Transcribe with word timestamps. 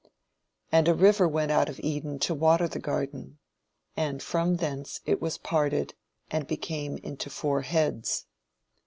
"And 0.71 0.87
a 0.87 0.95
river 0.95 1.27
went 1.27 1.51
out 1.51 1.69
of 1.69 1.79
Eden 1.79 2.17
to 2.21 2.33
water 2.33 2.67
the 2.67 2.79
garden; 2.79 3.37
and 3.95 4.19
from 4.23 4.55
thence 4.55 4.99
it 5.05 5.21
was 5.21 5.37
parted 5.37 5.93
and 6.31 6.47
became 6.47 6.97
into 7.03 7.29
four 7.29 7.61
heads. 7.61 8.25